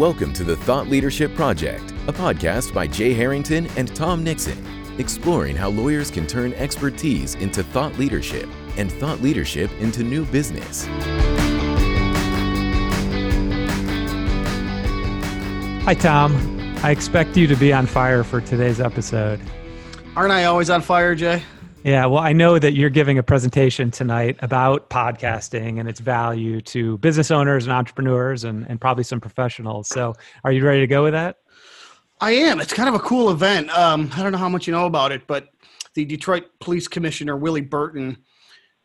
[0.00, 4.64] Welcome to the Thought Leadership Project, a podcast by Jay Harrington and Tom Nixon,
[4.98, 8.48] exploring how lawyers can turn expertise into thought leadership
[8.78, 10.86] and thought leadership into new business.
[15.84, 16.34] Hi, Tom.
[16.82, 19.38] I expect you to be on fire for today's episode.
[20.16, 21.42] Aren't I always on fire, Jay?
[21.82, 26.60] Yeah, well, I know that you're giving a presentation tonight about podcasting and its value
[26.62, 29.88] to business owners and entrepreneurs and, and probably some professionals.
[29.88, 31.38] So, are you ready to go with that?
[32.20, 32.60] I am.
[32.60, 33.70] It's kind of a cool event.
[33.70, 35.48] Um, I don't know how much you know about it, but
[35.94, 38.18] the Detroit Police Commissioner, Willie Burton,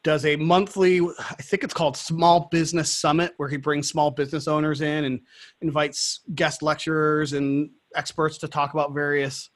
[0.06, 4.48] does a monthly, I think it's called Small Business Summit, where he brings small business
[4.48, 5.20] owners in and
[5.62, 9.50] invites guest lecturers and experts to talk about various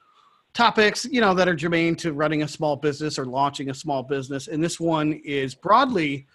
[0.54, 4.04] topics you know that are germane to running a small business or launching a small
[4.04, 6.28] business and this one is broadly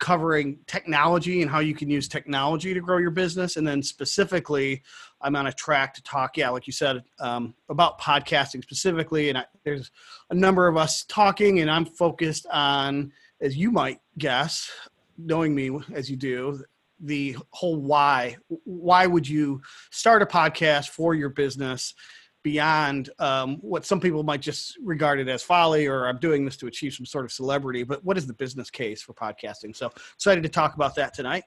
[0.00, 4.82] covering technology and how you can use technology to grow your business and then specifically
[5.20, 9.38] i'm on a track to talk yeah like you said um, about podcasting specifically and
[9.38, 9.92] I, there's
[10.30, 14.70] a number of us talking and i'm focused on as you might guess
[15.18, 16.62] knowing me as you do
[17.02, 18.36] the whole why.
[18.64, 21.94] Why would you start a podcast for your business
[22.42, 26.56] beyond um, what some people might just regard it as folly or I'm doing this
[26.58, 27.82] to achieve some sort of celebrity.
[27.84, 29.76] But what is the business case for podcasting?
[29.76, 31.44] So excited to talk about that tonight.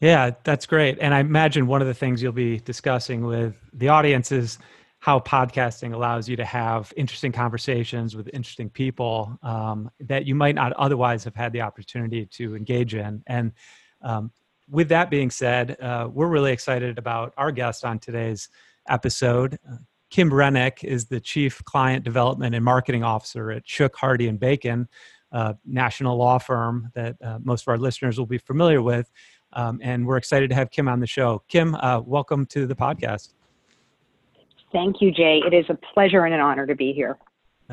[0.00, 0.98] Yeah, that's great.
[1.00, 4.58] And I imagine one of the things you'll be discussing with the audience is
[4.98, 10.54] how podcasting allows you to have interesting conversations with interesting people um, that you might
[10.54, 13.22] not otherwise have had the opportunity to engage in.
[13.26, 13.52] And
[14.02, 14.32] um,
[14.68, 18.48] with that being said, uh, we're really excited about our guest on today's
[18.88, 19.58] episode.
[19.70, 19.76] Uh,
[20.12, 24.86] Kim Rennick is the Chief Client Development and Marketing Officer at Shook, Hardy, and Bacon,
[25.32, 29.10] a national law firm that uh, most of our listeners will be familiar with.
[29.54, 31.42] Um, and we're excited to have Kim on the show.
[31.48, 33.32] Kim, uh, welcome to the podcast.
[34.70, 35.40] Thank you, Jay.
[35.46, 37.16] It is a pleasure and an honor to be here.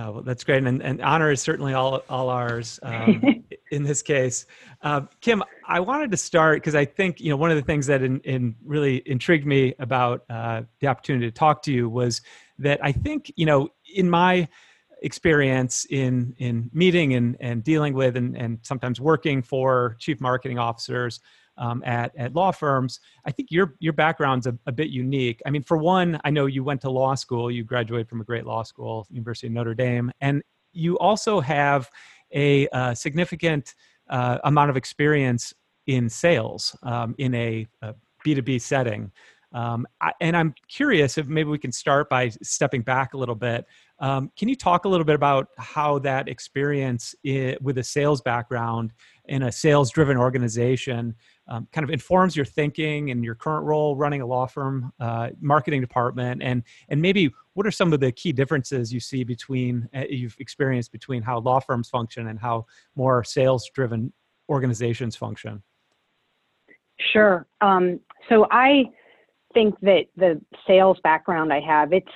[0.01, 4.01] Oh, well, that's great, and, and honor is certainly all all ours um, in this
[4.01, 4.45] case.
[4.81, 7.85] Uh, Kim, I wanted to start because I think you know one of the things
[7.87, 12.21] that in, in really intrigued me about uh, the opportunity to talk to you was
[12.59, 14.47] that I think you know in my
[15.01, 20.59] experience in in meeting and and dealing with and and sometimes working for chief marketing
[20.59, 21.19] officers
[21.59, 22.99] um, at at law firms.
[23.25, 25.41] I think your your background's a, a, bit unique.
[25.45, 27.51] I mean, for one, I know you went to law school.
[27.51, 31.89] You graduated from a great law school, University of Notre Dame, and you also have
[32.33, 33.75] a, a significant
[34.09, 35.53] uh, amount of experience
[35.85, 37.93] in sales um, in a a
[38.25, 39.11] B2B setting.
[39.51, 43.35] Um, I, and I'm curious if maybe we can start by stepping back a little
[43.35, 43.65] bit.
[43.99, 47.15] Um, can you talk a little bit about how that experience
[47.61, 48.91] with a sales background
[49.29, 51.15] in a sales driven organization
[51.47, 55.29] um, kind of informs your thinking and your current role running a law firm uh,
[55.39, 59.87] marketing department and and maybe what are some of the key differences you see between
[59.95, 64.11] uh, you've experienced between how law firms function and how more sales driven
[64.49, 65.61] organizations function?
[67.13, 67.47] Sure.
[67.61, 68.83] Um, so i
[69.53, 72.07] think that the sales background i have it's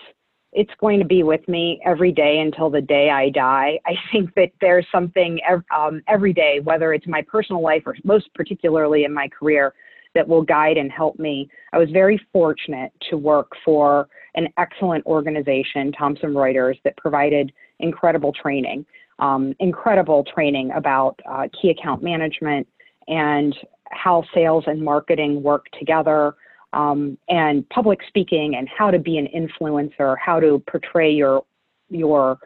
[0.55, 3.79] it's going to be with me every day until the day I die.
[3.85, 5.39] I think that there's something
[5.75, 9.73] um, every day, whether it's my personal life or most particularly in my career,
[10.15, 11.49] that will guide and help me.
[11.73, 18.31] I was very fortunate to work for an excellent organization, Thomson Reuters, that provided incredible
[18.31, 18.85] training,
[19.19, 22.67] um, incredible training about uh, key account management
[23.07, 23.55] and
[23.89, 26.35] how sales and marketing work together
[26.73, 31.43] um, and public speaking and how to be an influencer, how to portray your
[31.89, 32.39] your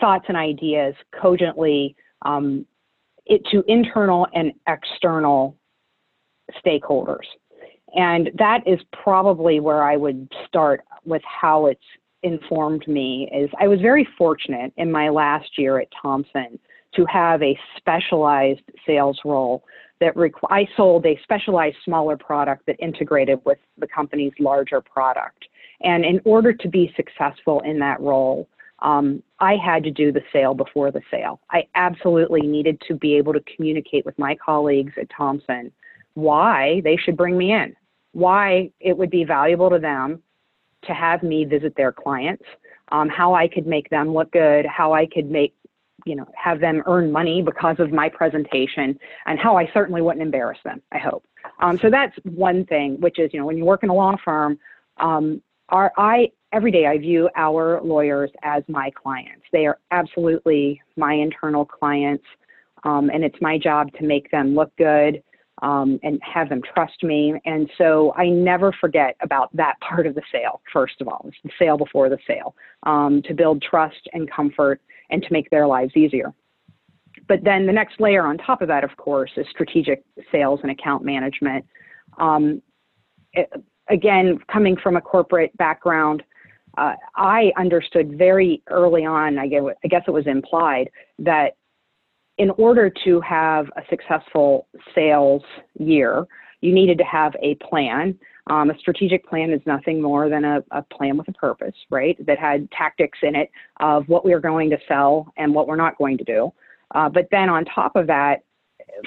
[0.00, 2.64] thoughts and ideas cogently um,
[3.26, 5.56] it, to internal and external
[6.64, 7.26] stakeholders.
[7.94, 11.80] And that is probably where I would start with how it's
[12.22, 16.58] informed me is I was very fortunate in my last year at Thomson
[16.94, 19.64] to have a specialized sales role
[20.02, 25.44] that requ- I sold a specialized smaller product that integrated with the company's larger product.
[25.80, 28.48] And in order to be successful in that role,
[28.80, 31.40] um, I had to do the sale before the sale.
[31.52, 35.70] I absolutely needed to be able to communicate with my colleagues at Thomson
[36.14, 37.76] why they should bring me in,
[38.10, 40.20] why it would be valuable to them
[40.86, 42.44] to have me visit their clients,
[42.90, 45.54] um, how I could make them look good, how I could make
[46.04, 50.22] you know, have them earn money because of my presentation and how I certainly wouldn't
[50.22, 51.24] embarrass them, I hope.
[51.60, 54.16] Um, so that's one thing, which is, you know, when you work in a law
[54.24, 54.58] firm,
[54.98, 59.44] um, our, I, every day I view our lawyers as my clients.
[59.52, 62.24] They are absolutely my internal clients.
[62.84, 65.22] Um, and it's my job to make them look good,
[65.62, 67.34] um, and have them trust me.
[67.44, 71.24] And so I never forget about that part of the sale, first of all.
[71.28, 74.80] It's the sale before the sale um, to build trust and comfort
[75.12, 76.34] and to make their lives easier.
[77.28, 80.72] But then the next layer on top of that, of course, is strategic sales and
[80.72, 81.64] account management.
[82.18, 82.60] Um,
[83.32, 83.48] it,
[83.88, 86.22] again, coming from a corporate background,
[86.78, 91.56] uh, I understood very early on, I guess it was implied, that
[92.38, 95.42] in order to have a successful sales
[95.78, 96.26] year,
[96.62, 98.18] you needed to have a plan.
[98.48, 102.16] Um, a strategic plan is nothing more than a, a, plan with a purpose, right?
[102.26, 105.76] That had tactics in it of what we are going to sell and what we're
[105.76, 106.52] not going to do.
[106.92, 108.42] Uh, but then on top of that,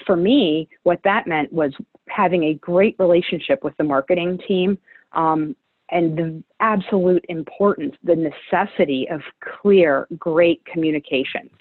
[0.05, 1.73] for me, what that meant was
[2.07, 4.77] having a great relationship with the marketing team
[5.13, 5.55] um,
[5.89, 9.21] and the absolute importance, the necessity of
[9.61, 11.51] clear, great communications.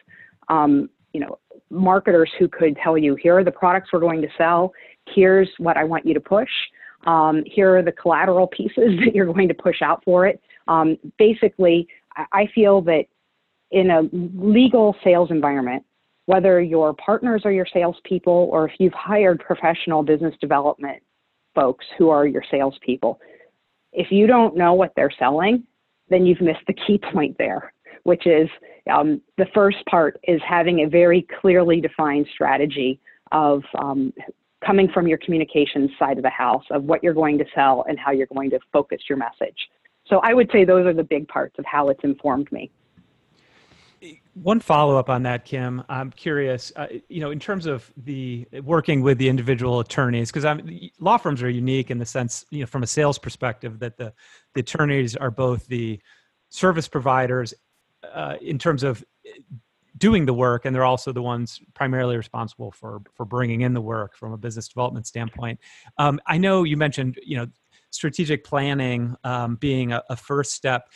[0.48, 1.38] Um, you know,
[1.70, 4.72] marketers who could tell you, here are the products we're going to sell,
[5.06, 6.50] here's what I want you to push,
[7.06, 10.40] um, here are the collateral pieces that you're going to push out for it.
[10.68, 11.86] Um, basically,
[12.32, 13.04] I feel that
[13.70, 15.84] in a legal sales environment,
[16.26, 21.02] whether your partners are your salespeople or if you've hired professional business development
[21.54, 23.20] folks who are your salespeople,
[23.92, 25.64] if you don't know what they're selling,
[26.08, 27.72] then you've missed the key point there,
[28.04, 28.48] which is
[28.92, 33.00] um, the first part is having a very clearly defined strategy
[33.32, 34.12] of um,
[34.64, 37.98] coming from your communications side of the house of what you're going to sell and
[37.98, 39.68] how you're going to focus your message.
[40.06, 42.70] So I would say those are the big parts of how it's informed me.
[44.34, 45.82] One follow up on that, Kim.
[45.88, 50.44] I'm curious, uh, you know, in terms of the working with the individual attorneys, because
[50.44, 53.96] I'm law firms are unique in the sense, you know, from a sales perspective, that
[53.96, 54.12] the,
[54.54, 56.00] the attorneys are both the
[56.50, 57.54] service providers
[58.12, 59.02] uh, in terms of
[59.96, 63.80] doing the work, and they're also the ones primarily responsible for for bringing in the
[63.80, 65.58] work from a business development standpoint.
[65.98, 67.46] Um, I know you mentioned, you know,
[67.90, 70.88] strategic planning um, being a, a, first step.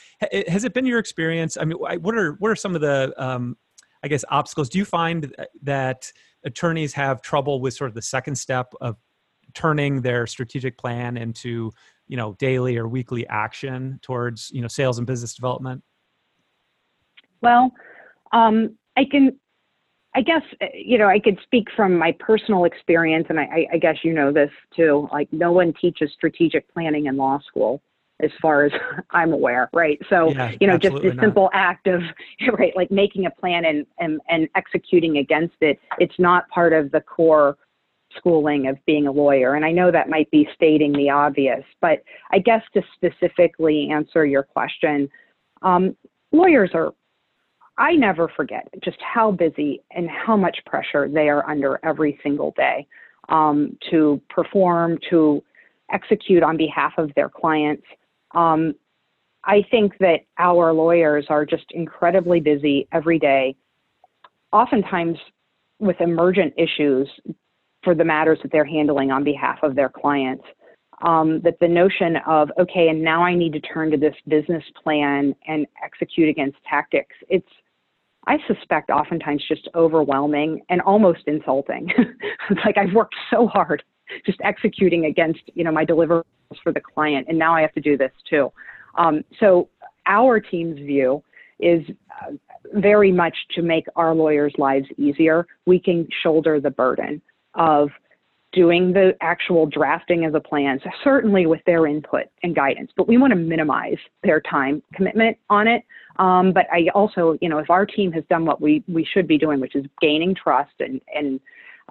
[0.48, 1.56] Has it been your experience?
[1.56, 3.56] I mean, what are what are some of the um,
[4.02, 4.68] I guess obstacles?
[4.68, 6.12] Do you find that
[6.44, 8.96] attorneys have trouble with sort of the second step of
[9.54, 11.70] turning their strategic plan into
[12.08, 15.82] you know daily or weekly action towards you know sales and business development?
[17.40, 17.72] Well,
[18.32, 19.38] um, I can
[20.14, 23.78] I guess uh, you know I could speak from my personal experience, and I, I,
[23.78, 25.08] guess you know this too.
[25.12, 27.82] Like no one teaches strategic planning in law school,
[28.20, 28.72] as far as
[29.10, 30.00] I'm aware, right?
[30.10, 32.02] So yeah, you know, just the simple act of
[32.58, 35.78] right, like making a plan and, and and executing against it.
[35.98, 37.56] It's not part of the core
[38.16, 39.54] schooling of being a lawyer.
[39.54, 42.02] And I know that might be stating the obvious, but
[42.32, 45.10] I guess to specifically answer your question,
[45.60, 45.94] um,
[46.32, 46.94] lawyers are
[47.78, 52.52] I never forget just how busy and how much pressure they are under every single
[52.56, 52.86] day
[53.28, 55.42] um, to perform, to
[55.92, 57.84] execute on behalf of their clients.
[58.34, 58.74] Um,
[59.44, 63.54] I think that our lawyers are just incredibly busy every day,
[64.52, 65.16] oftentimes
[65.78, 67.08] with emergent issues
[67.84, 70.44] for the matters that they're handling on behalf of their clients.
[71.00, 74.64] Um, that the notion of, okay, and now I need to turn to this business
[74.82, 77.46] plan and execute against tactics, it's
[78.26, 81.88] I suspect oftentimes just overwhelming and almost insulting.
[82.50, 83.82] it's like I've worked so hard
[84.24, 86.24] just executing against, you know, my deliverables
[86.62, 88.50] for the client, and now I have to do this too.
[88.96, 89.68] Um, so
[90.06, 91.22] our team's view
[91.60, 91.82] is
[92.22, 92.32] uh,
[92.74, 95.46] very much to make our lawyers' lives easier.
[95.66, 97.20] We can shoulder the burden
[97.54, 97.90] of
[98.52, 103.18] doing the actual drafting of the plans, certainly with their input and guidance, but we
[103.18, 105.82] want to minimize their time commitment on it
[106.18, 109.28] um, but I also, you know, if our team has done what we, we should
[109.28, 111.40] be doing, which is gaining trust and, and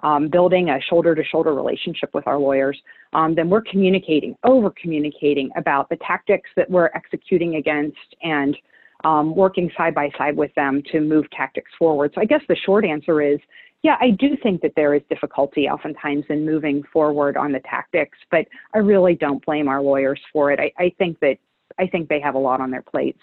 [0.02, 2.80] um, building a shoulder to shoulder relationship with our lawyers,
[3.14, 8.56] um, then we're communicating, over communicating about the tactics that we're executing against and
[9.04, 12.12] um, working side by side with them to move tactics forward.
[12.14, 13.38] So I guess the short answer is,
[13.82, 18.18] yeah, I do think that there is difficulty oftentimes in moving forward on the tactics,
[18.30, 18.44] but
[18.74, 20.58] I really don't blame our lawyers for it.
[20.58, 21.36] I, I think that
[21.78, 23.20] I think they have a lot on their plates.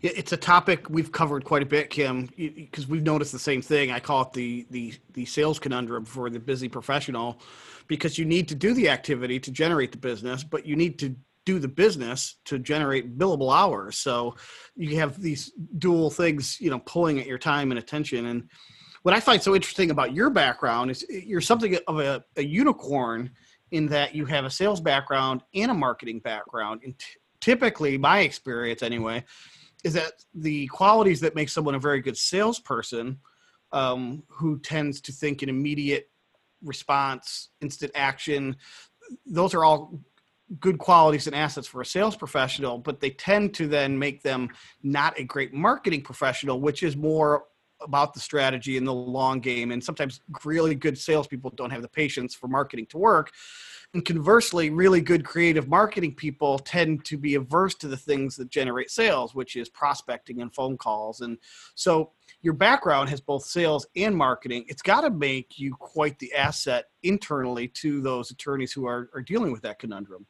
[0.00, 3.90] It's a topic we've covered quite a bit, Kim, because we've noticed the same thing.
[3.90, 7.40] I call it the the the sales conundrum for the busy professional,
[7.88, 11.16] because you need to do the activity to generate the business, but you need to
[11.44, 13.96] do the business to generate billable hours.
[13.96, 14.36] So
[14.76, 18.26] you have these dual things, you know, pulling at your time and attention.
[18.26, 18.50] And
[19.02, 22.44] what I find so interesting about your background is eh, you're something of a, a
[22.44, 23.30] unicorn
[23.70, 26.82] in that you have a sales background and a marketing background.
[26.84, 27.06] And t-
[27.40, 29.24] typically, my experience anyway,
[29.84, 33.18] is that the qualities that make someone a very good salesperson
[33.72, 36.10] um, who tends to think in immediate
[36.62, 38.56] response, instant action.
[39.26, 40.00] Those are all
[40.60, 44.48] good qualities and assets for a sales professional, but they tend to then make them
[44.82, 47.44] not a great marketing professional, which is more
[47.80, 49.70] about the strategy and the long game.
[49.70, 53.30] And sometimes really good salespeople don't have the patience for marketing to work.
[53.94, 58.50] And conversely, really good creative marketing people tend to be averse to the things that
[58.50, 61.22] generate sales, which is prospecting and phone calls.
[61.22, 61.38] And
[61.74, 64.66] so your background has both sales and marketing.
[64.68, 69.22] It's got to make you quite the asset internally to those attorneys who are, are
[69.22, 70.26] dealing with that conundrum.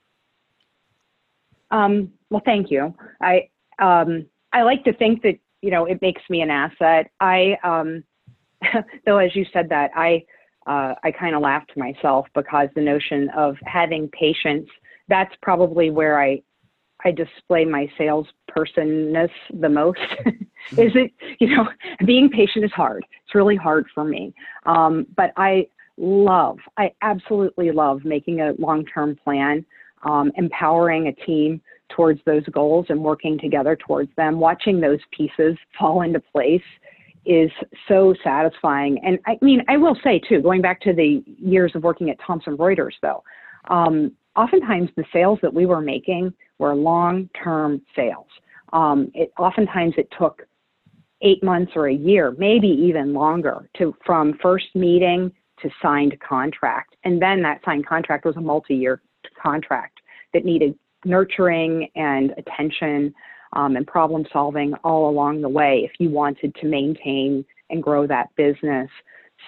[1.70, 2.94] Um, well, thank you.
[3.20, 3.48] I
[3.78, 7.10] um, I like to think that you know it makes me an asset.
[7.20, 8.04] I um,
[9.06, 10.24] though, as you said that, I
[10.68, 14.68] uh, I kind of laughed to myself because the notion of having patience,
[15.08, 16.42] that's probably where I,
[17.04, 19.98] I display my salespersonness the most.
[20.72, 21.68] is it, you know,
[22.04, 23.04] being patient is hard.
[23.24, 24.34] It's really hard for me.
[24.66, 29.64] Um, but I love, I absolutely love making a long-term plan,
[30.02, 35.56] um, empowering a team towards those goals and working together towards them, watching those pieces
[35.78, 36.62] fall into place
[37.28, 37.50] is
[37.86, 38.98] so satisfying.
[39.04, 42.16] And I mean, I will say too, going back to the years of working at
[42.26, 43.22] Thomson Reuters, though,
[43.68, 48.26] um, oftentimes the sales that we were making were long-term sales.
[48.72, 50.42] Um, it oftentimes it took
[51.20, 55.30] eight months or a year, maybe even longer, to from first meeting
[55.60, 59.02] to signed contract, and then that signed contract was a multi-year
[59.42, 60.00] contract
[60.32, 63.12] that needed nurturing and attention
[63.52, 68.06] um, and problem solving all along the way if you wanted to maintain and grow
[68.06, 68.90] that business.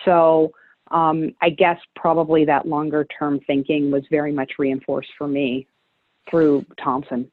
[0.05, 0.53] So
[0.91, 5.67] um, I guess probably that longer term thinking was very much reinforced for me
[6.29, 7.31] through Thomson.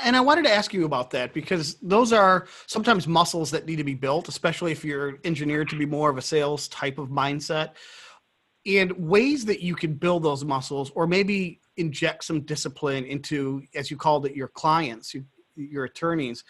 [0.00, 3.76] And I wanted to ask you about that because those are sometimes muscles that need
[3.76, 7.08] to be built, especially if you're engineered to be more of a sales type of
[7.08, 7.70] mindset.
[8.66, 13.90] And ways that you can build those muscles, or maybe inject some discipline into, as
[13.90, 15.14] you called it, your clients.
[15.56, 16.44] You your attorneys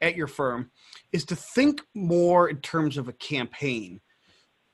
[0.00, 0.70] at your firm
[1.12, 4.00] is to think more in terms of a campaign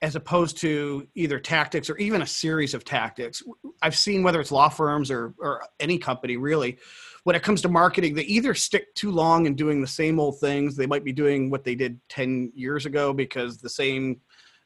[0.03, 3.41] as opposed to either tactics or even a series of tactics.
[3.83, 6.79] I've seen whether it's law firms or, or any company really,
[7.23, 10.41] when it comes to marketing, they either stick too long in doing the same old
[10.41, 10.75] things.
[10.75, 14.21] They might be doing what they did 10 years ago because the same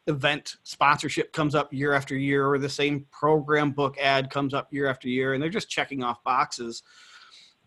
[0.06, 4.73] event sponsorship comes up year after year or the same program book ad comes up
[4.73, 6.82] year after year and they're just checking off boxes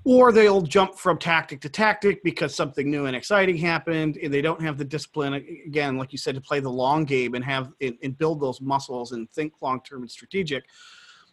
[0.05, 4.41] or they'll jump from tactic to tactic because something new and exciting happened and they
[4.41, 5.33] don't have the discipline
[5.65, 9.11] again like you said to play the long game and have and, build those muscles
[9.11, 10.65] and think long term and strategic.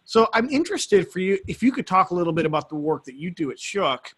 [0.05, 3.05] So i'm interested for you if you could talk a little bit about the work
[3.05, 4.13] that you do at shook.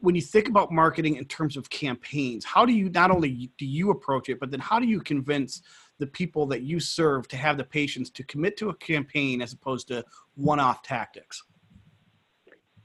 [0.00, 3.66] When you think about marketing in terms of campaigns how do you not only do
[3.66, 5.62] you approach it but then how do you convince
[5.98, 9.52] the people that you serve to have the patience to commit to a campaign as
[9.52, 10.04] opposed to
[10.36, 11.42] one-off tactics?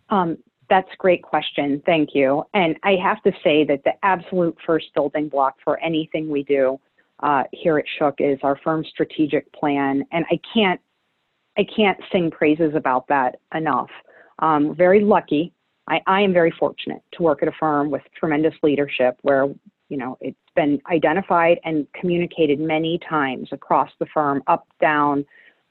[0.10, 0.38] Um,
[0.74, 1.84] that's a great question.
[1.86, 2.44] Thank you.
[2.56, 6.80] And I have to say that the absolute first building block for anything we do
[7.22, 10.04] uh, here at Shook is our firm's strategic plan.
[10.12, 10.82] And I can't,
[11.60, 13.92] I can't sing praises about that enough.
[14.40, 15.54] Um, very lucky.
[15.88, 19.46] I, I am very fortunate to work at a firm with tremendous leadership where,
[19.90, 25.24] you know, it's been identified and communicated many times across the firm, up, down,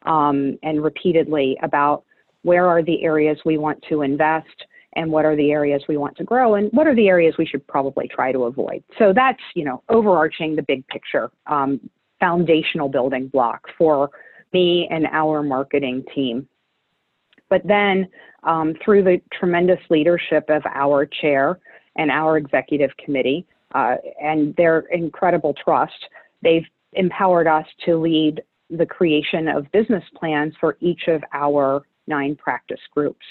[0.02, 2.04] um, and repeatedly about
[2.42, 4.46] where are the areas we want to invest,
[4.94, 7.46] and what are the areas we want to grow and what are the areas we
[7.46, 8.82] should probably try to avoid.
[8.98, 11.80] So that's, you know, overarching the big picture, um,
[12.20, 14.10] foundational building block for
[14.52, 16.46] me and our marketing team.
[17.48, 18.08] But then
[18.44, 21.58] um, through the tremendous leadership of our chair
[21.96, 25.92] and our executive committee uh, and their incredible trust,
[26.42, 32.36] they've empowered us to lead the creation of business plans for each of our nine
[32.36, 33.24] practice groups.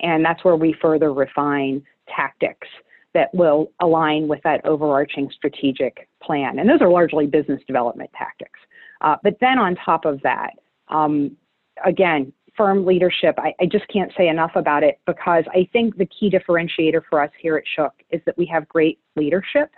[0.00, 1.82] And that's where we further refine
[2.14, 2.68] tactics
[3.14, 6.58] that will align with that overarching strategic plan.
[6.58, 8.58] And those are largely business development tactics.
[9.00, 10.50] Uh, but then on top of that,
[10.88, 11.36] um,
[11.84, 16.06] again, firm leadership, I, I, just can't say enough about it because I think the
[16.06, 19.70] key differentiator for us here at Shook is that we have great leadership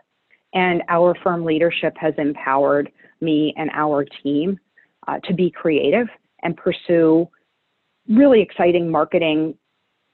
[0.54, 4.58] and our firm leadership has empowered me and our team
[5.06, 6.06] uh, to be creative
[6.42, 7.28] and pursue
[8.08, 9.54] really exciting marketing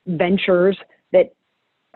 [0.07, 0.77] ventures
[1.13, 1.35] that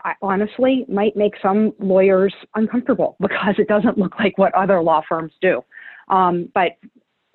[0.03, 5.01] I honestly might make some lawyers uncomfortable because it doesn't look like what other law
[5.07, 5.63] firms do.
[6.09, 6.77] Um, but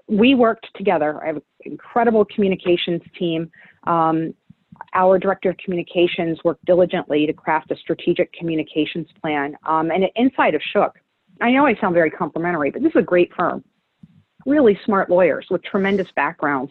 [0.08, 1.22] we worked together.
[1.22, 3.50] I have an incredible communications team.
[3.86, 4.34] Um,
[4.94, 9.56] our director of communications worked diligently to craft a strategic communications plan.
[9.66, 10.98] Um, and inside of Shook,
[11.40, 13.64] I know I sound very complimentary, but this is a great firm.
[14.46, 16.70] really smart lawyers with tremendous backgrounds,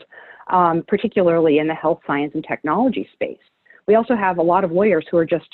[0.51, 3.39] um, particularly in the health science and technology space.
[3.87, 5.47] We also have a lot of lawyers who are just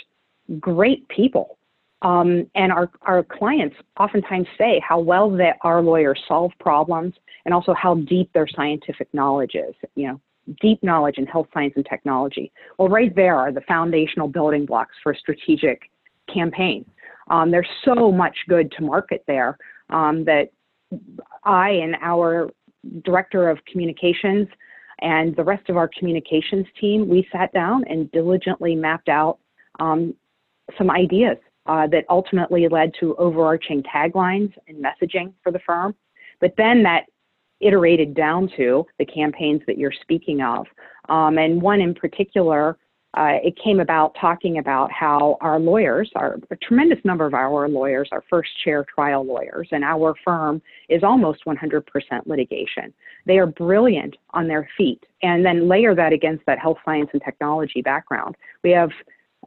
[0.59, 1.57] great people.
[2.01, 7.53] Um, and our, our clients oftentimes say how well that our lawyers solve problems and
[7.53, 10.21] also how deep their scientific knowledge is, you know,
[10.61, 12.51] deep knowledge in health science and technology.
[12.77, 15.91] Well, right there are the foundational building blocks for a strategic
[16.33, 16.85] campaign.
[17.29, 19.57] Um, there's so much good to market there
[19.89, 20.51] um, that
[21.43, 22.49] I and our
[23.03, 24.47] director of communications
[25.01, 29.39] and the rest of our communications team, we sat down and diligently mapped out
[29.79, 30.13] um,
[30.77, 35.95] some ideas uh, that ultimately led to overarching taglines and messaging for the firm.
[36.41, 37.05] But then that
[37.59, 40.65] iterated down to the campaigns that you're speaking of.
[41.09, 42.77] Um, and one in particular,
[43.17, 47.67] uh, it came about talking about how our lawyers, our, a tremendous number of our
[47.67, 51.83] lawyers are first chair trial lawyers, and our firm is almost 100%
[52.27, 52.93] litigation.
[53.25, 55.03] They are brilliant on their feet.
[55.23, 58.35] And then layer that against that health science and technology background.
[58.63, 58.91] We have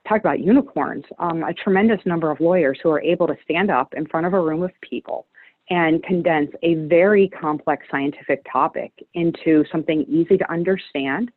[0.09, 3.95] talk about unicorns, um, a tremendous number of lawyers who are able to stand up
[3.97, 5.27] in front of a room of people
[5.71, 11.31] and condense a very complex scientific topic into something easy to understand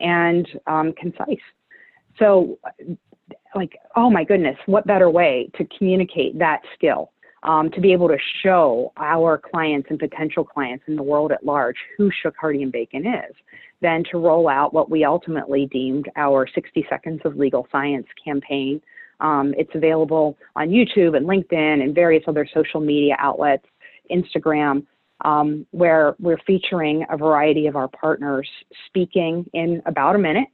[0.00, 1.38] and um, concise.
[2.18, 2.58] So,
[3.54, 7.12] like, oh my goodness, what better way to communicate that skill?
[7.44, 11.46] Um, to be able to show our clients and potential clients in the world at
[11.46, 13.34] large who Shook Hardy and Bacon is,
[13.80, 18.82] than to roll out what we ultimately deemed our 60 Seconds of Legal Science campaign.
[19.20, 23.64] Um, it's available on YouTube and LinkedIn and various other social media outlets,
[24.10, 24.84] Instagram,
[25.24, 28.48] um, where we're featuring a variety of our partners
[28.86, 30.48] speaking in about a minute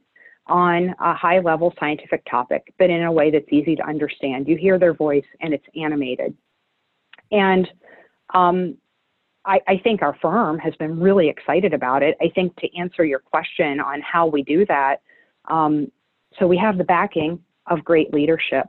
[0.47, 4.47] on a high level scientific topic, but in a way that's easy to understand.
[4.47, 6.35] You hear their voice and it's animated.
[7.31, 7.67] And
[8.33, 8.77] um,
[9.45, 12.15] I, I, think our firm has been really excited about it.
[12.21, 15.01] I think to answer your question on how we do that,
[15.49, 15.91] um,
[16.39, 18.67] so we have the backing of great leadership.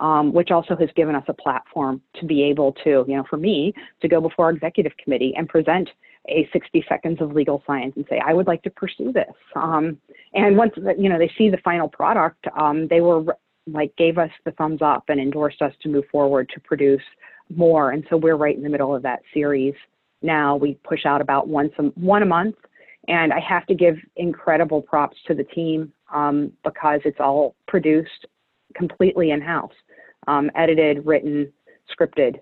[0.00, 3.36] Um, which also has given us a platform to be able to, you know, for
[3.36, 3.72] me
[4.02, 5.88] to go before our executive committee and present
[6.28, 9.34] a 60 seconds of legal science and say, I would like to pursue this.
[9.56, 9.98] Um,
[10.32, 14.30] and once, you know, they see the final product, um, they were like, gave us
[14.44, 17.02] the thumbs up and endorsed us to move forward to produce
[17.54, 17.90] more.
[17.90, 19.74] And so we're right in the middle of that series
[20.22, 20.56] now.
[20.56, 22.56] We push out about once a, one a month.
[23.06, 28.26] And I have to give incredible props to the team um, because it's all produced
[28.74, 29.74] completely in house,
[30.26, 31.52] um, edited, written,
[31.92, 32.36] scripted,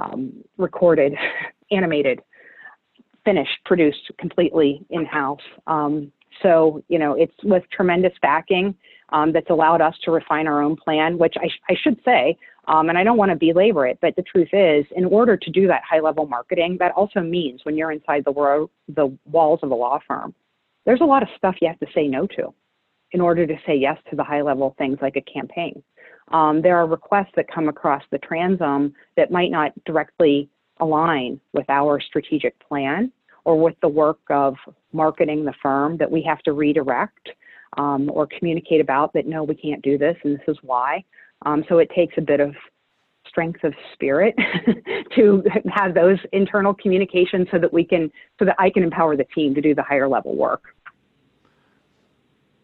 [0.00, 1.14] um, recorded,
[1.72, 2.20] animated
[3.26, 5.42] finished, produced completely in house.
[5.66, 6.10] Um,
[6.42, 8.74] so, you know, it's with tremendous backing
[9.10, 12.38] um, that's allowed us to refine our own plan, which I, sh- I should say,
[12.68, 15.50] um, and I don't want to belabor it, but the truth is, in order to
[15.50, 19.70] do that high level marketing, that also means when you're inside the, the walls of
[19.70, 20.34] a law firm,
[20.84, 22.54] there's a lot of stuff you have to say no to
[23.12, 25.82] in order to say yes to the high level things like a campaign.
[26.32, 30.48] Um, there are requests that come across the transom that might not directly
[30.80, 33.12] align with our strategic plan
[33.46, 34.56] or with the work of
[34.92, 37.28] marketing the firm that we have to redirect
[37.78, 41.02] um, or communicate about that no, we can't do this and this is why.
[41.46, 42.54] Um, so it takes a bit of
[43.28, 44.34] strength of spirit
[45.14, 49.26] to have those internal communications so that we can so that I can empower the
[49.34, 50.74] team to do the higher level work.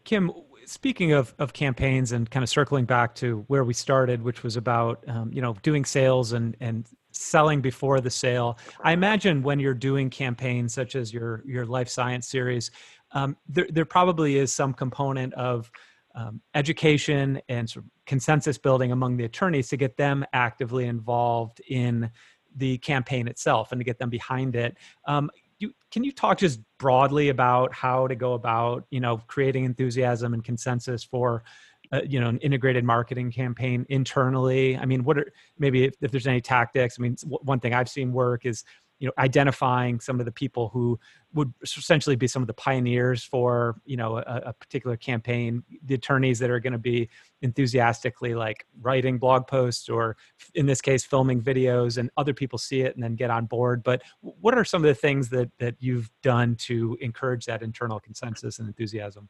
[0.05, 0.33] Kim,
[0.65, 4.57] speaking of, of campaigns and kind of circling back to where we started, which was
[4.57, 8.59] about um, you know doing sales and and selling before the sale.
[8.83, 12.71] I imagine when you're doing campaigns such as your your life science series,
[13.13, 15.71] um, there there probably is some component of
[16.15, 21.61] um, education and sort of consensus building among the attorneys to get them actively involved
[21.69, 22.11] in
[22.57, 24.77] the campaign itself and to get them behind it.
[25.07, 29.65] Um, you, can you talk just broadly about how to go about you know creating
[29.65, 31.45] enthusiasm and consensus for
[31.93, 34.77] uh, you know an integrated marketing campaign internally?
[34.77, 37.89] I mean what are maybe if, if there's any tactics i mean one thing i've
[37.89, 38.65] seen work is
[38.99, 40.99] you know identifying some of the people who
[41.35, 45.95] would essentially be some of the pioneers for you know a, a particular campaign the
[45.95, 47.09] attorneys that are going to be
[47.43, 50.17] enthusiastically like writing blog posts or
[50.55, 53.83] in this case filming videos and other people see it and then get on board.
[53.83, 57.99] But what are some of the things that that you've done to encourage that internal
[57.99, 59.29] consensus and enthusiasm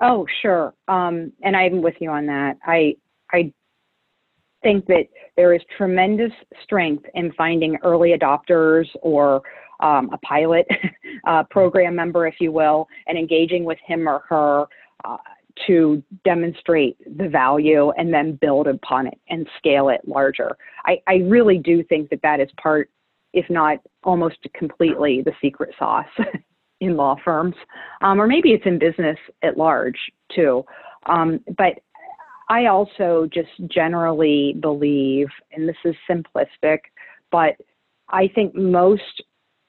[0.00, 0.74] Oh, sure.
[0.88, 2.58] Um, and I'm with you on that.
[2.64, 2.96] I
[3.32, 3.52] I
[4.62, 5.04] think that
[5.36, 9.42] there is tremendous strength in finding early adopters or
[9.80, 10.66] um, a pilot
[11.26, 14.66] uh, program member, if you will, and engaging with him or her
[15.04, 15.16] uh,
[15.66, 20.56] to demonstrate the value and then build upon it and scale it larger.
[20.84, 22.88] I, I really do think that that is part
[23.32, 26.06] if not almost completely, the secret sauce
[26.82, 27.54] in law firms,
[28.00, 29.98] um, or maybe it's in business at large
[30.34, 30.64] too.
[31.06, 31.74] Um, but
[32.48, 36.78] I also just generally believe, and this is simplistic,
[37.30, 37.54] but
[38.08, 39.22] I think most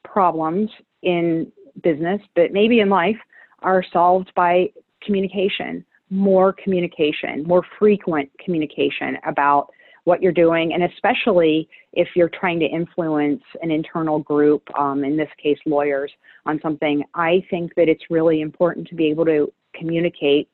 [0.03, 0.71] problems
[1.03, 1.51] in
[1.83, 3.17] business, but maybe in life,
[3.61, 4.69] are solved by
[5.03, 9.67] communication, more communication, more frequent communication about
[10.05, 15.15] what you're doing, and especially if you're trying to influence an internal group, um, in
[15.15, 16.11] this case, lawyers,
[16.45, 20.49] on something, I think that it's really important to be able to communicate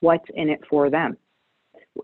[0.00, 1.16] what's in it for them.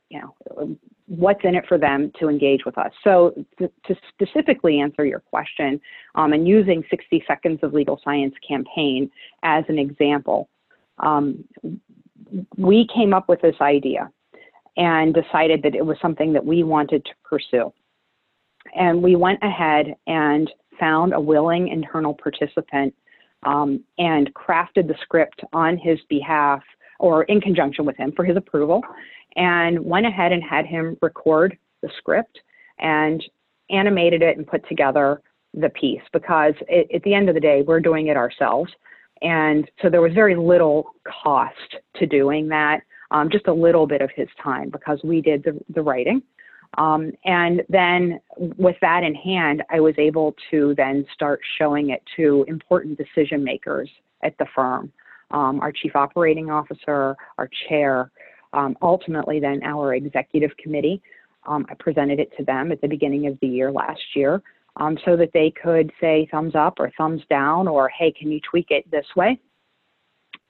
[0.09, 0.77] You know,
[1.07, 2.91] what's in it for them to engage with us.
[3.05, 5.81] So, to, to specifically answer your question,
[6.17, 9.11] um, and using 60 Seconds of Legal Science campaign
[9.43, 10.49] as an example,
[10.99, 11.45] um,
[12.57, 14.11] we came up with this idea
[14.77, 17.73] and decided that it was something that we wanted to pursue.
[18.75, 22.95] And we went ahead and found a willing internal participant
[23.45, 26.63] um, and crafted the script on his behalf
[26.99, 28.83] or in conjunction with him for his approval
[29.37, 32.41] and went ahead and had him record the script
[32.79, 33.23] and
[33.71, 35.21] animated it and put together
[35.55, 38.73] the piece because it, at the end of the day, we're doing it ourselves.
[39.23, 42.81] And so there was very little cost to doing that,
[43.15, 46.21] um, just a little bit of his time because we did the, the writing.
[46.77, 48.21] Um, and then
[48.59, 53.45] with that in hand, I was able to then start showing it to important decision
[53.45, 53.89] makers
[54.25, 54.93] at the firm,
[55.31, 58.11] um, our chief operating officer, our chair,
[58.53, 61.01] um, ultimately then our executive committee.
[61.47, 64.43] Um, I presented it to them at the beginning of the year last year
[64.77, 68.41] um, so that they could say thumbs up or thumbs down or, hey, can you
[68.41, 69.39] tweak it this way?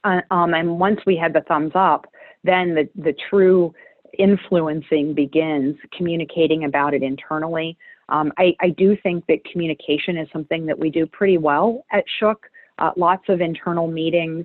[0.04, 2.06] Uh, um, and once we had the thumbs up,
[2.44, 3.74] then the, the true
[4.18, 7.76] influencing begins, communicating about it internally.
[8.08, 12.04] Um, I, I, do think that communication is something that we do pretty well at
[12.20, 12.46] Shook.
[12.78, 14.44] Uh, lots of internal meetings,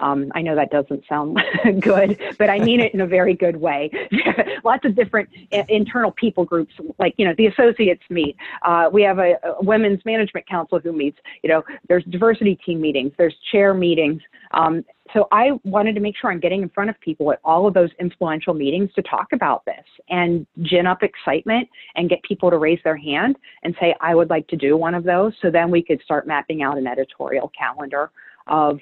[0.00, 1.38] um, I know that doesn't sound
[1.80, 3.90] good, but I mean it in a very good way.
[4.64, 8.36] Lots of different I- internal people groups, like, you know, the associates meet.
[8.62, 12.80] Uh, we have a, a, women's management council who meets, you know, there's diversity team
[12.80, 14.22] meetings, there's chair meetings.
[14.52, 17.66] Um, so I wanted to make sure I'm getting in front of people at all
[17.66, 22.50] of those influential meetings to talk about this and gin up excitement and get people
[22.50, 25.32] to raise their hand and say, I would like to do one of those.
[25.42, 28.10] So then we could start mapping out an editorial calendar
[28.46, 28.80] of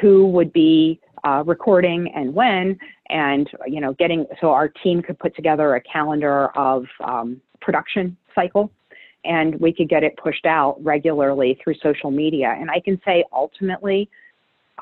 [0.00, 2.78] who would be uh, recording and when,
[3.10, 8.16] and you know, getting so our team could put together a calendar of um, production
[8.34, 8.70] cycle,
[9.24, 12.56] and we could get it pushed out regularly through social media.
[12.58, 14.10] And I can say ultimately,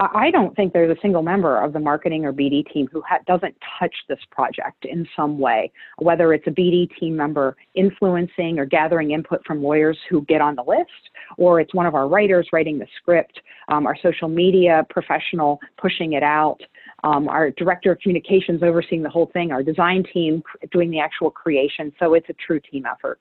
[0.01, 3.19] I don't think there's a single member of the marketing or BD team who ha-
[3.27, 8.65] doesn't touch this project in some way, whether it's a BD team member influencing or
[8.65, 12.49] gathering input from lawyers who get on the list, or it's one of our writers
[12.51, 16.61] writing the script, um, our social media professional pushing it out,
[17.05, 21.31] um, our director of communications overseeing the whole thing, our design team doing the actual
[21.31, 21.93] creation.
[21.99, 23.21] So it's a true team effort.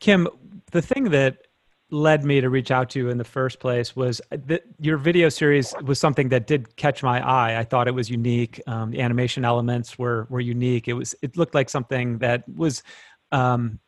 [0.00, 0.26] Kim,
[0.72, 1.38] the thing that
[1.94, 5.28] led me to reach out to you in the first place was that your video
[5.28, 7.56] series was something that did catch my eye.
[7.56, 8.60] I thought it was unique.
[8.66, 10.88] Um, the animation elements were were unique.
[10.88, 12.82] It was it looked like something that was
[13.30, 13.78] um,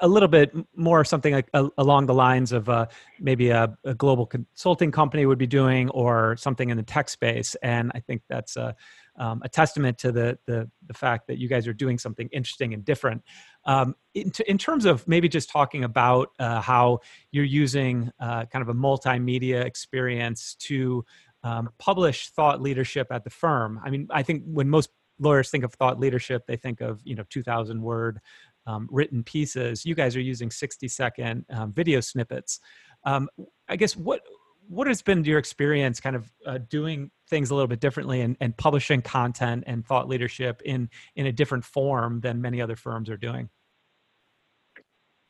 [0.00, 2.86] a little bit more something like uh, along the lines of uh,
[3.20, 7.56] maybe a, a, global consulting company would be doing or something in the tech space
[7.56, 8.76] and i think that's a,
[9.16, 12.74] um, a testament to the, the, the fact that you guys are doing something interesting
[12.74, 13.22] and different
[13.64, 16.98] um, in, t- in, terms of maybe just talking about uh, how
[17.30, 21.04] you're using uh, kind of a multimedia experience to
[21.42, 25.62] um, publish thought leadership at the firm i mean i think when most lawyers think
[25.64, 28.20] of thought leadership they think of you know 2000 word
[28.66, 29.84] um, written pieces.
[29.84, 32.60] You guys are using 60 second um, video snippets.
[33.04, 33.28] Um,
[33.68, 34.22] I guess what
[34.68, 38.36] what has been your experience kind of uh, doing things a little bit differently and,
[38.40, 43.10] and publishing content and thought leadership in in a different form than many other firms
[43.10, 43.48] are doing?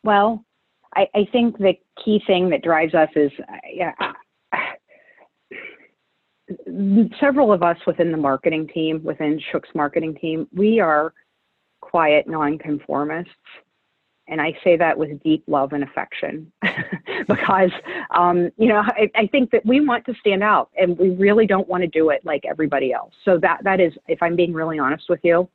[0.02, 0.44] Well,
[0.94, 3.30] I, I think the key thing that drives us is
[4.00, 4.12] uh,
[7.20, 11.12] several of us within the marketing team, within Shook's marketing team, we are
[11.80, 13.32] quiet nonconformists.
[14.26, 16.50] And I say that with deep love and affection
[17.28, 17.70] because,
[18.10, 21.46] um, you know, I, I, think that we want to stand out and we really
[21.46, 23.12] don't want to do it like everybody else.
[23.24, 25.48] So that, that is, if I'm being really honest with you,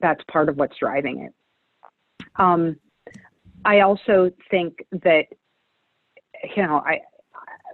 [0.00, 1.34] that's part of what's driving it.
[2.36, 2.76] Um,
[3.64, 5.26] I also think that,
[6.54, 7.00] you know, I,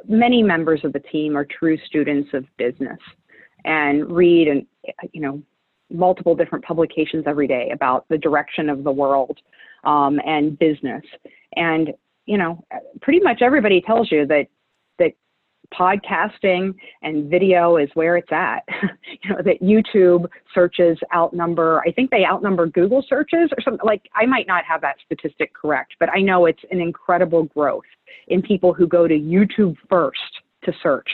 [0.07, 2.99] many members of the team are true students of business
[3.65, 4.67] and read and,
[5.13, 5.43] you know,
[5.91, 9.39] multiple different publications every day about the direction of the world
[9.87, 11.03] um, and business.
[11.55, 11.95] And,
[12.27, 12.63] you know,
[13.01, 14.49] pretty much everybody tells you that
[14.99, 15.13] that
[15.73, 18.65] podcasting and video is where it's at.
[19.23, 24.03] you know, that YouTube searches outnumber, I think they outnumber Google searches or something like
[24.15, 27.85] I might not have that statistic correct, but I know it's an incredible growth
[28.29, 30.21] in people who go to YouTube first
[30.65, 31.09] to search.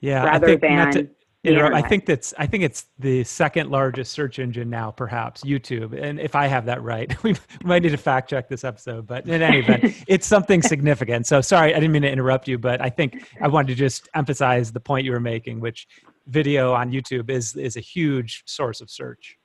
[0.00, 1.08] Yeah, rather than to,
[1.44, 6.00] I think that's I think it's the second largest search engine now, perhaps YouTube.
[6.00, 9.06] And if I have that right, we might need to fact check this episode.
[9.06, 11.26] But in any event, it's something significant.
[11.26, 14.08] So sorry, I didn't mean to interrupt you, but I think I wanted to just
[14.14, 15.86] emphasize the point you were making, which
[16.26, 19.36] video on YouTube is is a huge source of search.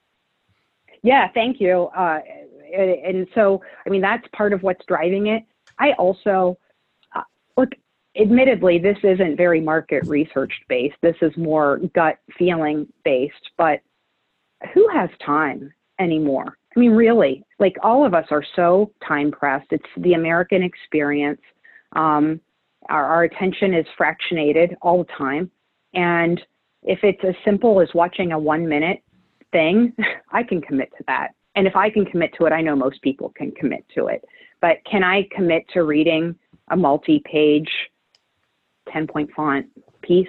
[1.03, 1.89] Yeah, thank you.
[1.95, 2.19] Uh,
[2.73, 5.43] and so, I mean, that's part of what's driving it.
[5.79, 6.57] I also
[7.15, 7.21] uh,
[7.57, 7.69] look
[8.19, 10.95] admittedly, this isn't very market research based.
[11.01, 13.51] This is more gut feeling based.
[13.57, 13.81] But
[14.73, 16.57] who has time anymore?
[16.75, 19.67] I mean, really, like all of us are so time pressed.
[19.71, 21.41] It's the American experience.
[21.93, 22.39] Um,
[22.89, 25.51] our, our attention is fractionated all the time.
[25.93, 26.41] And
[26.83, 29.01] if it's as simple as watching a one minute
[29.51, 29.93] thing,
[30.31, 31.29] I can commit to that.
[31.55, 34.23] And if I can commit to it, I know most people can commit to it.
[34.61, 36.35] But can I commit to reading
[36.69, 37.69] a multi page
[38.91, 39.65] 10 point font
[40.01, 40.27] piece?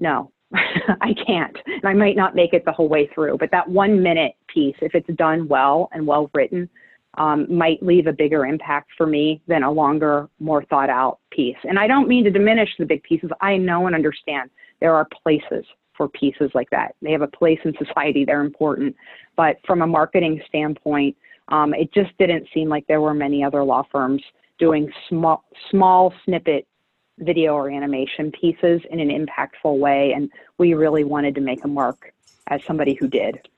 [0.00, 1.56] No, I can't.
[1.66, 4.76] And I might not make it the whole way through, but that one minute piece,
[4.80, 6.68] if it's done well and well written,
[7.16, 11.56] um, might leave a bigger impact for me than a longer, more thought out piece.
[11.64, 13.30] And I don't mean to diminish the big pieces.
[13.40, 15.64] I know and understand there are places
[15.96, 16.94] for pieces like that.
[17.02, 18.94] They have a place in society, they're important.
[19.36, 21.16] But from a marketing standpoint,
[21.48, 24.22] um, it just didn't seem like there were many other law firms
[24.58, 26.66] doing small, small snippet
[27.18, 30.12] video or animation pieces in an impactful way.
[30.12, 32.12] And we really wanted to make a mark
[32.48, 33.48] as somebody who did.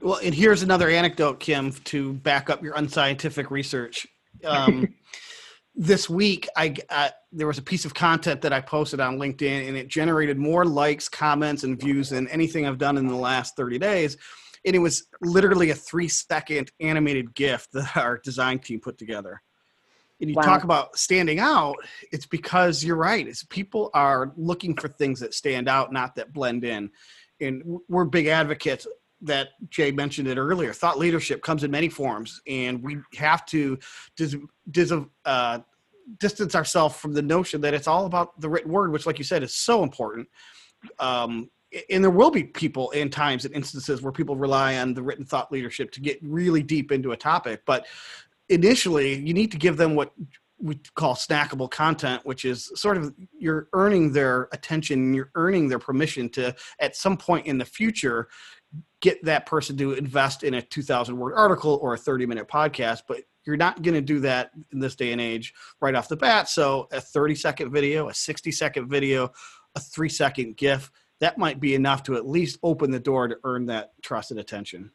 [0.00, 4.06] Well, and here's another anecdote, Kim, to back up your unscientific research.
[4.44, 4.94] Um,
[5.76, 9.68] this week, I uh, there was a piece of content that I posted on LinkedIn,
[9.68, 13.56] and it generated more likes, comments, and views than anything I've done in the last
[13.56, 14.16] 30 days.
[14.64, 19.40] And it was literally a three second animated GIF that our design team put together
[20.22, 20.42] and you wow.
[20.42, 21.76] talk about standing out
[22.12, 26.32] it's because you're right it's people are looking for things that stand out not that
[26.32, 26.90] blend in
[27.40, 28.86] and we're big advocates
[29.20, 33.78] that jay mentioned it earlier thought leadership comes in many forms and we have to
[34.16, 34.36] dis,
[34.70, 34.92] dis,
[35.26, 35.58] uh,
[36.18, 39.24] distance ourselves from the notion that it's all about the written word which like you
[39.24, 40.26] said is so important
[40.98, 41.50] um,
[41.88, 45.24] and there will be people in times and instances where people rely on the written
[45.24, 47.86] thought leadership to get really deep into a topic but
[48.52, 50.12] initially you need to give them what
[50.62, 55.80] we call snackable content, which is sort of you're earning their attention, you're earning their
[55.80, 58.28] permission to, at some point in the future,
[59.00, 63.02] get that person to invest in a 2,000 word article or a 30 minute podcast.
[63.08, 66.16] But you're not going to do that in this day and age right off the
[66.16, 66.48] bat.
[66.48, 69.32] So a 30 second video, a 60 second video,
[69.74, 73.36] a three second GIF, that might be enough to at least open the door to
[73.44, 74.92] earn that trusted attention.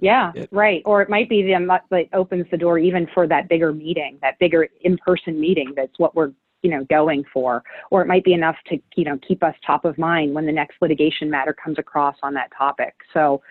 [0.00, 0.82] Yeah, it, right.
[0.84, 4.38] Or it might be the that opens the door even for that bigger meeting, that
[4.38, 5.72] bigger in-person meeting.
[5.74, 6.32] That's what we're
[6.62, 7.62] you know going for.
[7.90, 10.52] Or it might be enough to you know keep us top of mind when the
[10.52, 12.94] next litigation matter comes across on that topic.
[13.14, 13.42] So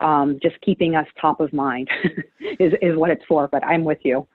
[0.00, 1.88] um, just keeping us top of mind
[2.58, 3.48] is is what it's for.
[3.48, 4.26] But I'm with you.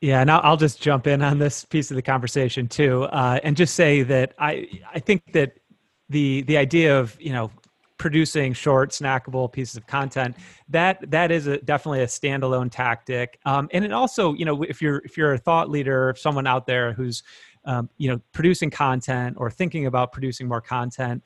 [0.00, 3.38] Yeah, and I'll, I'll just jump in on this piece of the conversation too, uh,
[3.44, 5.52] and just say that I I think that
[6.08, 7.50] the the idea of you know
[8.02, 10.34] producing short snackable pieces of content
[10.68, 13.38] that that is a, definitely a standalone tactic.
[13.46, 16.66] Um, and it also you know if you're if you're a thought leader someone out
[16.66, 17.22] there who's
[17.64, 21.22] um, you know producing content or thinking about producing more content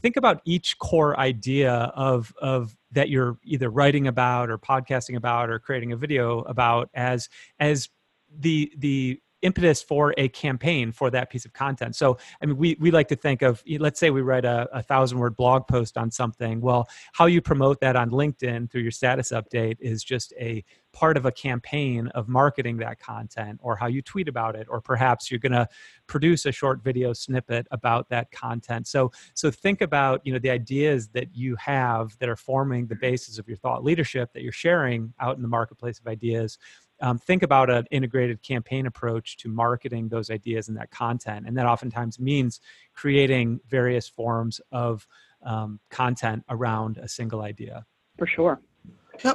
[0.00, 5.50] think about each core idea of of that you're either writing about or podcasting about
[5.50, 7.28] or creating a video about as
[7.60, 7.90] as
[8.38, 11.94] the the impetus for a campaign for that piece of content.
[11.94, 14.82] So, I mean, we, we like to think of, let's say we write a, a
[14.82, 16.60] thousand word blog post on something.
[16.60, 20.64] Well, how you promote that on LinkedIn through your status update is just a
[20.96, 24.80] part of a campaign of marketing that content or how you tweet about it or
[24.80, 25.68] perhaps you're going to
[26.06, 30.48] produce a short video snippet about that content so so think about you know the
[30.48, 34.50] ideas that you have that are forming the basis of your thought leadership that you're
[34.50, 36.56] sharing out in the marketplace of ideas
[37.00, 41.46] um, think about an integrated campaign approach to marketing those ideas and that content.
[41.46, 42.60] And that oftentimes means
[42.94, 45.06] creating various forms of
[45.42, 47.84] um, content around a single idea.
[48.18, 48.60] For sure.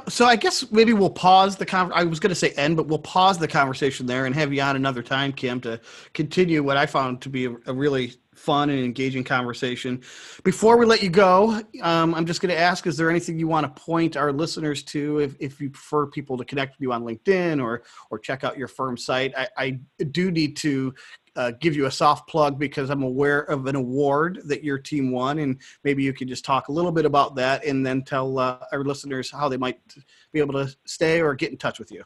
[0.08, 2.86] So I guess maybe we'll pause the con- I was going to say end, but
[2.86, 5.80] we'll pause the conversation there and have you on another time, Kim, to
[6.14, 10.00] continue what I found to be a, a really fun and engaging conversation.
[10.42, 13.48] Before we let you go, um, I'm just going to ask: Is there anything you
[13.48, 16.92] want to point our listeners to, if, if you prefer people to connect with you
[16.92, 19.32] on LinkedIn or or check out your firm site?
[19.36, 20.94] I, I do need to
[21.36, 25.10] uh, give you a soft plug because I'm aware of an award that your team
[25.10, 28.38] won, and maybe you could just talk a little bit about that, and then tell
[28.38, 29.80] uh, our listeners how they might
[30.32, 32.02] be able to stay or get in touch with you.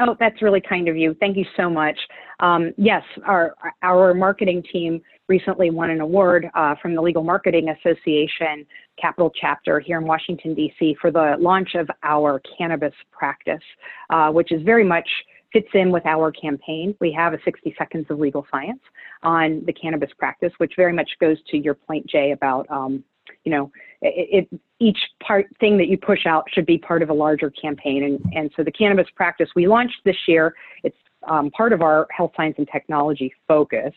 [0.00, 1.16] Oh, that's really kind of you.
[1.18, 1.98] Thank you so much.
[2.40, 7.68] Um, yes, our our marketing team recently won an award uh, from the Legal Marketing
[7.68, 8.66] Association
[9.00, 10.96] Capital Chapter here in Washington D.C.
[11.00, 13.62] for the launch of our cannabis practice,
[14.10, 15.08] uh, which is very much
[15.52, 16.94] fits in with our campaign.
[17.00, 18.80] We have a 60 seconds of legal science
[19.22, 23.04] on the cannabis practice, which very much goes to your point, Jay, about um,
[23.44, 27.10] you know, it, it, each part thing that you push out should be part of
[27.10, 28.04] a larger campaign.
[28.04, 32.06] And, and so the cannabis practice we launched this year, it's um, part of our
[32.10, 33.92] health science and technology focus,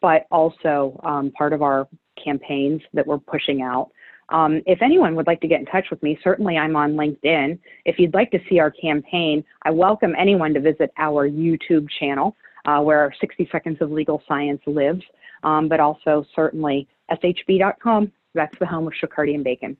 [0.00, 1.88] but also um, part of our
[2.22, 3.90] campaigns that we're pushing out.
[4.30, 7.58] Um, if anyone would like to get in touch with me, certainly I'm on LinkedIn.
[7.84, 12.36] If you'd like to see our campaign, I welcome anyone to visit our YouTube channel
[12.64, 15.02] uh, where 60 Seconds of Legal Science lives,
[15.42, 18.10] um, but also certainly shb.com.
[18.34, 19.76] That's the home of Shook, Hardy and Bacon.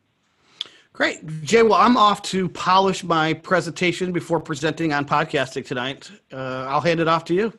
[0.94, 1.42] Great.
[1.42, 6.08] Jay, well, I'm off to polish my presentation before presenting on podcasting tonight.
[6.32, 7.52] Uh, I'll hand it off to you.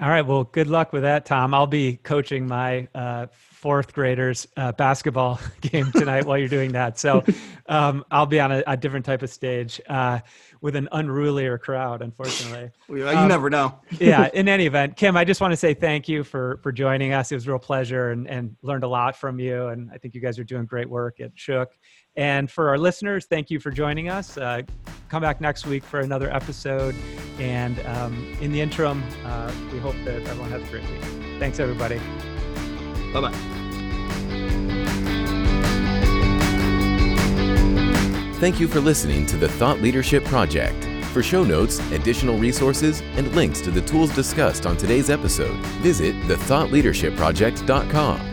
[0.00, 0.26] All right.
[0.26, 1.54] Well, good luck with that, Tom.
[1.54, 3.26] I'll be coaching my uh,
[3.62, 6.98] fourth graders uh, basketball game tonight while you're doing that.
[6.98, 7.22] So
[7.66, 10.18] um, I'll be on a, a, different type of stage uh,
[10.60, 12.70] with an unrulier crowd, unfortunately.
[12.88, 13.78] you um, never know.
[14.00, 14.28] yeah.
[14.34, 17.30] In any event, Kim, I just want to say thank you for for joining us.
[17.30, 19.68] It was a real pleasure and, and learned a lot from you.
[19.68, 21.70] And I think you guys are doing great work at Shook.
[22.16, 24.36] And for our listeners, thank you for joining us.
[24.36, 24.62] Uh,
[25.08, 26.96] come back next week for another episode.
[27.38, 31.38] And um, in the interim, uh, we hope that everyone has a great week.
[31.38, 32.00] Thanks, everybody.
[33.12, 33.52] Bye bye.
[38.42, 40.84] Thank you for listening to the Thought Leadership Project.
[41.12, 46.16] For show notes, additional resources, and links to the tools discussed on today's episode, visit
[46.22, 48.31] thethoughtleadershipproject.com.